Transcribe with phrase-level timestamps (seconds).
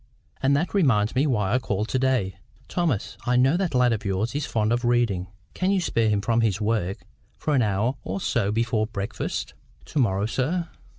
[0.41, 2.37] And that reminds me why I called to day.
[2.67, 5.27] Thomas, I know that lad of yours is fond of reading.
[5.53, 7.05] Can you spare him from his work
[7.37, 9.53] for an hour or so before breakfast?"
[9.85, 10.69] "To morrow, sir?"